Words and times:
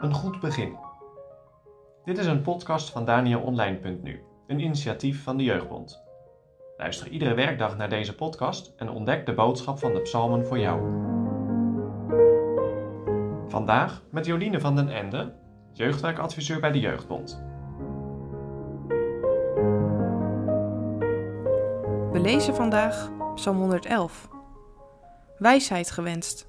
Een 0.00 0.14
goed 0.14 0.40
begin. 0.40 0.76
Dit 2.04 2.18
is 2.18 2.26
een 2.26 2.42
podcast 2.42 2.90
van 2.90 3.04
DanielOnline.nu, 3.04 4.22
een 4.46 4.60
initiatief 4.60 5.22
van 5.22 5.36
de 5.36 5.44
Jeugdbond. 5.44 6.04
Luister 6.76 7.08
iedere 7.08 7.34
werkdag 7.34 7.76
naar 7.76 7.88
deze 7.88 8.14
podcast 8.14 8.72
en 8.76 8.90
ontdek 8.90 9.26
de 9.26 9.34
boodschap 9.34 9.78
van 9.78 9.92
de 9.92 10.00
psalmen 10.00 10.46
voor 10.46 10.58
jou. 10.58 10.80
Vandaag 13.48 14.02
met 14.10 14.26
Joline 14.26 14.60
van 14.60 14.76
den 14.76 14.88
Ende, 14.88 15.34
jeugdwerkadviseur 15.72 16.60
bij 16.60 16.72
de 16.72 16.80
Jeugdbond. 16.80 17.44
We 22.12 22.20
lezen 22.20 22.54
vandaag 22.54 23.10
Psalm 23.34 23.58
111. 23.58 24.35
Wijsheid 25.38 25.90
gewenst. 25.90 26.46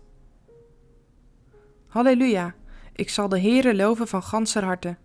Halleluja, 1.87 2.55
ik 2.93 3.09
zal 3.09 3.29
de 3.29 3.41
Heere 3.41 3.75
loven 3.75 4.07
van 4.07 4.23
ganser 4.23 4.63
harte, 4.63 4.97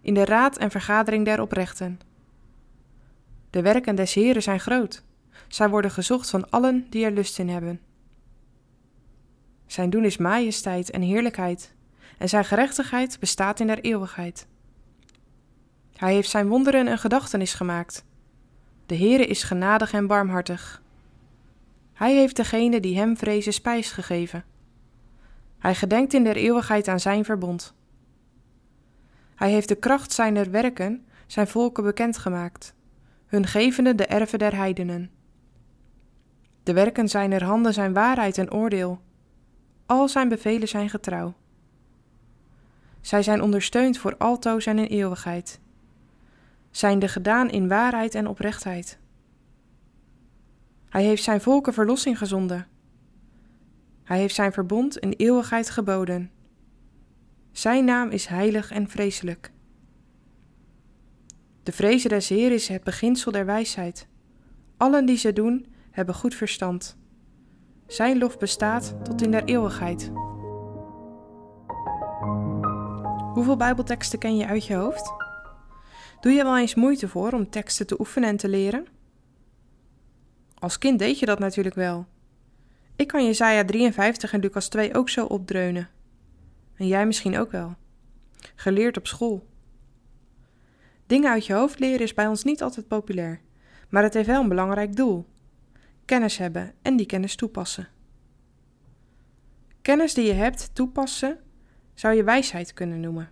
in 0.00 0.14
de 0.14 0.24
raad 0.24 0.56
en 0.56 0.70
vergadering 0.70 1.24
der 1.24 1.40
oprechten. 1.40 2.00
De 3.50 3.62
werken 3.62 3.94
des 3.94 4.14
Heeren 4.14 4.42
zijn 4.42 4.60
groot, 4.60 5.04
zij 5.48 5.68
worden 5.68 5.90
gezocht 5.90 6.30
van 6.30 6.50
allen 6.50 6.86
die 6.90 7.04
er 7.04 7.10
lust 7.10 7.38
in 7.38 7.48
hebben. 7.48 7.80
Zijn 9.66 9.90
doen 9.90 10.04
is 10.04 10.16
majesteit 10.16 10.90
en 10.90 11.02
heerlijkheid, 11.02 11.74
en 12.18 12.28
zijn 12.28 12.44
gerechtigheid 12.44 13.20
bestaat 13.20 13.60
in 13.60 13.66
der 13.66 13.80
eeuwigheid. 13.80 14.46
Hij 15.96 16.14
heeft 16.14 16.30
zijn 16.30 16.48
wonderen 16.48 16.86
een 16.86 16.98
gedachtenis 16.98 17.54
gemaakt. 17.54 18.04
De 18.86 18.96
Heere 18.96 19.26
is 19.26 19.42
genadig 19.42 19.92
en 19.92 20.06
barmhartig. 20.06 20.82
Hij 21.94 22.14
heeft 22.14 22.36
degene 22.36 22.80
die 22.80 22.96
hem 22.96 23.16
vrezen 23.16 23.52
spijs 23.52 23.90
gegeven. 23.90 24.44
Hij 25.58 25.74
gedenkt 25.74 26.14
in 26.14 26.24
der 26.24 26.36
eeuwigheid 26.36 26.88
aan 26.88 27.00
zijn 27.00 27.24
verbond. 27.24 27.74
Hij 29.34 29.50
heeft 29.50 29.68
de 29.68 29.74
kracht 29.74 30.12
zijner 30.12 30.50
werken 30.50 31.06
zijn 31.26 31.48
volken 31.48 31.84
bekendgemaakt, 31.84 32.74
hun 33.26 33.46
gevende 33.46 33.94
de 33.94 34.06
erven 34.06 34.38
der 34.38 34.54
heidenen. 34.56 35.10
De 36.62 36.72
werken 36.72 37.08
zijner 37.08 37.44
handen 37.44 37.72
zijn 37.72 37.92
waarheid 37.92 38.38
en 38.38 38.52
oordeel. 38.52 39.00
Al 39.86 40.08
zijn 40.08 40.28
bevelen 40.28 40.68
zijn 40.68 40.90
getrouw. 40.90 41.34
Zij 43.00 43.22
zijn 43.22 43.42
ondersteund 43.42 43.98
voor 43.98 44.16
altoos 44.16 44.66
en 44.66 44.78
in 44.78 44.86
eeuwigheid. 44.86 45.60
Zijn 46.70 46.98
de 46.98 47.08
gedaan 47.08 47.50
in 47.50 47.68
waarheid 47.68 48.14
en 48.14 48.26
oprechtheid. 48.26 48.98
Hij 50.94 51.04
heeft 51.04 51.22
zijn 51.22 51.40
volken 51.40 51.72
verlossing 51.72 52.18
gezonden. 52.18 52.66
Hij 54.04 54.18
heeft 54.18 54.34
zijn 54.34 54.52
verbond 54.52 54.98
in 54.98 55.12
eeuwigheid 55.16 55.70
geboden. 55.70 56.30
Zijn 57.52 57.84
naam 57.84 58.10
is 58.10 58.26
heilig 58.26 58.70
en 58.70 58.88
vreselijk. 58.88 59.52
De 61.62 61.72
vrezen 61.72 62.10
des 62.10 62.28
Heer 62.28 62.52
is 62.52 62.68
het 62.68 62.84
beginsel 62.84 63.32
der 63.32 63.46
wijsheid. 63.46 64.08
Allen 64.76 65.06
die 65.06 65.16
ze 65.16 65.32
doen, 65.32 65.66
hebben 65.90 66.14
goed 66.14 66.34
verstand. 66.34 66.96
Zijn 67.86 68.18
lof 68.18 68.38
bestaat 68.38 68.94
tot 69.04 69.22
in 69.22 69.30
der 69.30 69.44
eeuwigheid. 69.44 70.10
Hoeveel 73.32 73.56
Bijbelteksten 73.56 74.18
ken 74.18 74.36
je 74.36 74.46
uit 74.46 74.66
je 74.66 74.74
hoofd? 74.74 75.12
Doe 76.20 76.32
je 76.32 76.42
wel 76.42 76.58
eens 76.58 76.74
moeite 76.74 77.08
voor 77.08 77.32
om 77.32 77.50
teksten 77.50 77.86
te 77.86 78.00
oefenen 78.00 78.28
en 78.28 78.36
te 78.36 78.48
leren? 78.48 78.93
Als 80.64 80.78
kind 80.78 80.98
deed 80.98 81.18
je 81.18 81.26
dat 81.26 81.38
natuurlijk 81.38 81.74
wel. 81.74 82.06
Ik 82.96 83.06
kan 83.06 83.24
Jesaja 83.24 83.64
53 83.64 84.32
en 84.32 84.40
Lucas 84.40 84.68
2 84.68 84.94
ook 84.94 85.08
zo 85.08 85.24
opdreunen. 85.24 85.88
En 86.76 86.86
jij 86.86 87.06
misschien 87.06 87.38
ook 87.38 87.50
wel. 87.50 87.74
Geleerd 88.54 88.96
op 88.96 89.06
school. 89.06 89.46
Dingen 91.06 91.30
uit 91.30 91.46
je 91.46 91.52
hoofd 91.52 91.78
leren 91.78 92.00
is 92.00 92.14
bij 92.14 92.26
ons 92.26 92.44
niet 92.44 92.62
altijd 92.62 92.88
populair, 92.88 93.40
maar 93.88 94.02
het 94.02 94.14
heeft 94.14 94.26
wel 94.26 94.40
een 94.40 94.48
belangrijk 94.48 94.96
doel: 94.96 95.26
kennis 96.04 96.36
hebben 96.38 96.72
en 96.82 96.96
die 96.96 97.06
kennis 97.06 97.36
toepassen. 97.36 97.88
Kennis 99.82 100.14
die 100.14 100.26
je 100.26 100.32
hebt 100.32 100.74
toepassen 100.74 101.40
zou 101.94 102.14
je 102.14 102.24
wijsheid 102.24 102.72
kunnen 102.72 103.00
noemen. 103.00 103.30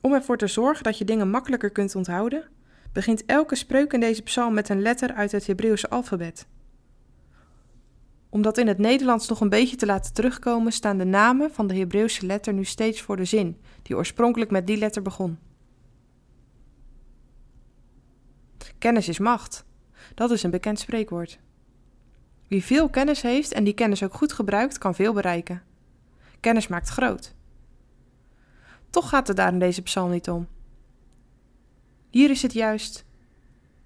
Om 0.00 0.12
ervoor 0.12 0.38
te 0.38 0.46
zorgen 0.46 0.84
dat 0.84 0.98
je 0.98 1.04
dingen 1.04 1.30
makkelijker 1.30 1.70
kunt 1.70 1.94
onthouden, 1.94 2.48
begint 2.92 3.24
elke 3.24 3.54
spreuk 3.54 3.92
in 3.92 4.00
deze 4.00 4.22
psalm 4.22 4.54
met 4.54 4.68
een 4.68 4.82
letter 4.82 5.12
uit 5.12 5.32
het 5.32 5.46
Hebreeuwse 5.46 5.90
alfabet. 5.90 6.46
Om 8.28 8.42
dat 8.42 8.58
in 8.58 8.66
het 8.66 8.78
Nederlands 8.78 9.28
nog 9.28 9.40
een 9.40 9.48
beetje 9.48 9.76
te 9.76 9.86
laten 9.86 10.12
terugkomen, 10.12 10.72
staan 10.72 10.98
de 10.98 11.04
namen 11.04 11.50
van 11.52 11.66
de 11.66 11.76
Hebreeuwse 11.76 12.26
letter 12.26 12.52
nu 12.52 12.64
steeds 12.64 13.00
voor 13.00 13.16
de 13.16 13.24
zin, 13.24 13.60
die 13.82 13.96
oorspronkelijk 13.96 14.50
met 14.50 14.66
die 14.66 14.76
letter 14.76 15.02
begon. 15.02 15.38
Kennis 18.78 19.08
is 19.08 19.18
macht. 19.18 19.64
Dat 20.14 20.30
is 20.30 20.42
een 20.42 20.50
bekend 20.50 20.78
spreekwoord. 20.78 21.38
Wie 22.48 22.64
veel 22.64 22.88
kennis 22.88 23.22
heeft 23.22 23.52
en 23.52 23.64
die 23.64 23.74
kennis 23.74 24.02
ook 24.02 24.14
goed 24.14 24.32
gebruikt, 24.32 24.78
kan 24.78 24.94
veel 24.94 25.12
bereiken. 25.12 25.62
Kennis 26.40 26.68
maakt 26.68 26.88
groot. 26.88 27.34
Toch 28.90 29.08
gaat 29.08 29.28
het 29.28 29.36
daar 29.36 29.52
in 29.52 29.58
deze 29.58 29.82
psalm 29.82 30.10
niet 30.10 30.30
om. 30.30 30.46
Hier 32.10 32.30
is 32.30 32.42
het 32.42 32.52
juist: 32.52 33.04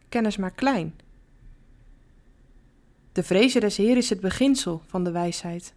kennis 0.09 0.37
maakt 0.37 0.55
klein. 0.55 0.95
De 3.13 3.23
vrezen 3.23 3.61
des 3.61 3.77
Heer 3.77 3.97
is 3.97 4.11
het 4.11 4.21
beginsel 4.21 4.83
van 4.87 5.05
de 5.05 5.11
wijsheid. 5.11 5.75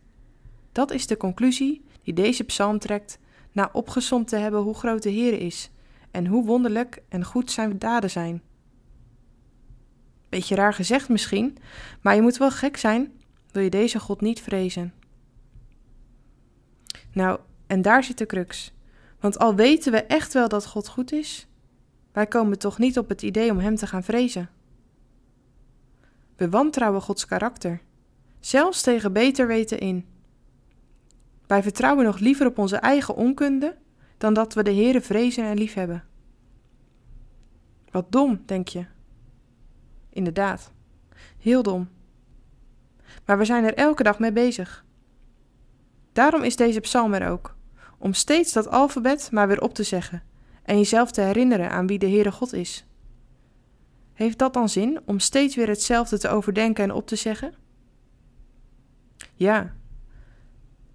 Dat 0.71 0.91
is 0.91 1.07
de 1.07 1.17
conclusie 1.17 1.85
die 2.03 2.13
deze 2.13 2.43
psalm 2.43 2.79
trekt 2.79 3.19
na 3.51 3.69
opgesomd 3.73 4.27
te 4.27 4.35
hebben 4.35 4.61
hoe 4.61 4.75
groot 4.75 5.03
de 5.03 5.09
Heer 5.09 5.39
is 5.39 5.69
en 6.11 6.25
hoe 6.25 6.45
wonderlijk 6.45 7.01
en 7.09 7.23
goed 7.23 7.51
zijn 7.51 7.79
daden 7.79 8.09
zijn. 8.09 8.41
Beetje 10.29 10.55
raar 10.55 10.73
gezegd 10.73 11.09
misschien, 11.09 11.57
maar 12.01 12.15
je 12.15 12.21
moet 12.21 12.37
wel 12.37 12.51
gek 12.51 12.77
zijn, 12.77 13.13
wil 13.51 13.63
je 13.63 13.69
deze 13.69 13.99
God 13.99 14.21
niet 14.21 14.41
vrezen. 14.41 14.93
Nou, 17.11 17.39
en 17.67 17.81
daar 17.81 18.03
zit 18.03 18.17
de 18.17 18.25
crux. 18.25 18.73
Want 19.19 19.39
al 19.39 19.55
weten 19.55 19.91
we 19.91 20.03
echt 20.03 20.33
wel 20.33 20.47
dat 20.47 20.65
God 20.65 20.87
goed 20.87 21.11
is, 21.11 21.47
wij 22.15 22.27
komen 22.27 22.59
toch 22.59 22.77
niet 22.77 22.97
op 22.97 23.09
het 23.09 23.21
idee 23.21 23.51
om 23.51 23.57
Hem 23.57 23.75
te 23.75 23.87
gaan 23.87 24.03
vrezen. 24.03 24.49
We 26.35 26.49
wantrouwen 26.49 27.01
Gods 27.01 27.25
karakter, 27.25 27.81
zelfs 28.39 28.81
tegen 28.81 29.13
beter 29.13 29.47
weten 29.47 29.79
in. 29.79 30.05
Wij 31.47 31.63
vertrouwen 31.63 32.05
nog 32.05 32.19
liever 32.19 32.47
op 32.47 32.57
onze 32.57 32.75
eigen 32.75 33.15
onkunde 33.15 33.77
dan 34.17 34.33
dat 34.33 34.53
we 34.53 34.63
de 34.63 34.73
Heere 34.73 35.01
vrezen 35.01 35.43
en 35.43 35.57
liefhebben. 35.57 36.03
Wat 37.91 38.11
dom, 38.11 38.41
denk 38.45 38.67
je? 38.67 38.85
Inderdaad, 40.09 40.71
heel 41.37 41.63
dom. 41.63 41.89
Maar 43.25 43.37
we 43.37 43.45
zijn 43.45 43.63
er 43.63 43.73
elke 43.73 44.03
dag 44.03 44.19
mee 44.19 44.31
bezig. 44.31 44.85
Daarom 46.13 46.43
is 46.43 46.55
deze 46.55 46.79
psalm 46.79 47.13
er 47.13 47.29
ook, 47.29 47.55
om 47.97 48.13
steeds 48.13 48.53
dat 48.53 48.67
alfabet 48.67 49.31
maar 49.31 49.47
weer 49.47 49.61
op 49.61 49.73
te 49.73 49.83
zeggen 49.83 50.23
en 50.65 50.77
jezelf 50.77 51.11
te 51.11 51.21
herinneren 51.21 51.69
aan 51.69 51.87
wie 51.87 51.99
de 51.99 52.09
Heere 52.09 52.31
God 52.31 52.53
is. 52.53 52.85
Heeft 54.13 54.37
dat 54.37 54.53
dan 54.53 54.69
zin 54.69 54.99
om 55.05 55.19
steeds 55.19 55.55
weer 55.55 55.67
hetzelfde 55.67 56.19
te 56.19 56.29
overdenken 56.29 56.83
en 56.83 56.91
op 56.91 57.07
te 57.07 57.15
zeggen? 57.15 57.53
Ja, 59.33 59.75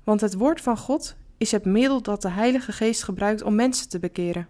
want 0.04 0.20
het 0.20 0.34
woord 0.34 0.60
van 0.60 0.76
God 0.76 1.16
is 1.36 1.50
het 1.50 1.64
middel 1.64 2.02
dat 2.02 2.22
de 2.22 2.30
Heilige 2.30 2.72
Geest 2.72 3.02
gebruikt 3.02 3.42
om 3.42 3.54
mensen 3.54 3.88
te 3.88 3.98
bekeren. 3.98 4.48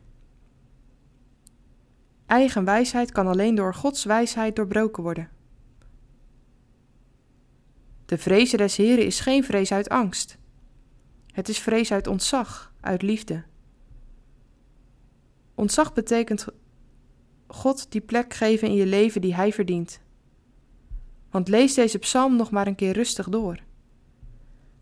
Eigen 2.26 2.64
wijsheid 2.64 3.12
kan 3.12 3.26
alleen 3.26 3.54
door 3.54 3.74
Gods 3.74 4.04
wijsheid 4.04 4.56
doorbroken 4.56 5.02
worden. 5.02 5.28
De 8.06 8.18
vrezen 8.18 8.58
des 8.58 8.76
Heren 8.76 9.06
is 9.06 9.20
geen 9.20 9.44
vrees 9.44 9.72
uit 9.72 9.88
angst. 9.88 10.38
Het 11.32 11.48
is 11.48 11.58
vrees 11.58 11.92
uit 11.92 12.06
ontzag, 12.06 12.72
uit 12.80 13.02
liefde. 13.02 13.44
Ontzag 15.60 15.92
betekent 15.92 16.46
God 17.46 17.92
die 17.92 18.00
plek 18.00 18.34
geven 18.34 18.68
in 18.68 18.74
je 18.74 18.86
leven 18.86 19.20
die 19.20 19.34
Hij 19.34 19.52
verdient. 19.52 20.00
Want 21.30 21.48
lees 21.48 21.74
deze 21.74 21.98
psalm 21.98 22.36
nog 22.36 22.50
maar 22.50 22.66
een 22.66 22.74
keer 22.74 22.92
rustig 22.92 23.28
door. 23.28 23.58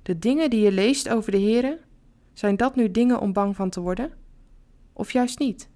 De 0.03 0.19
dingen 0.19 0.51
die 0.51 0.61
je 0.61 0.73
leest 0.73 1.09
over 1.09 1.33
de 1.33 1.41
Heere, 1.41 1.81
zijn 2.33 2.57
dat 2.57 2.77
nu 2.77 2.91
dingen 2.91 3.21
om 3.21 3.33
bang 3.33 3.57
van 3.57 3.71
te 3.71 3.81
worden? 3.81 4.13
Of 4.93 5.13
juist 5.13 5.39
niet? 5.39 5.69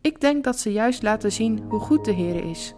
Ik 0.00 0.20
denk 0.20 0.44
dat 0.44 0.58
ze 0.58 0.72
juist 0.72 1.02
laten 1.02 1.32
zien 1.32 1.58
hoe 1.68 1.80
goed 1.80 2.04
de 2.04 2.14
Heere 2.14 2.50
is. 2.50 2.74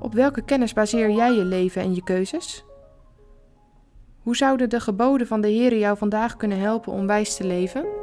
Op 0.00 0.14
welke 0.14 0.44
kennis 0.44 0.72
baseer 0.72 1.10
jij 1.10 1.32
je 1.32 1.44
leven 1.44 1.82
en 1.82 1.94
je 1.94 2.02
keuzes? 2.02 2.64
Hoe 4.26 4.36
zouden 4.36 4.68
de 4.68 4.80
geboden 4.80 5.26
van 5.26 5.40
de 5.40 5.52
Heere 5.52 5.78
jou 5.78 5.96
vandaag 5.96 6.36
kunnen 6.36 6.58
helpen 6.58 6.92
om 6.92 7.06
wijs 7.06 7.36
te 7.36 7.44
leven? 7.44 7.95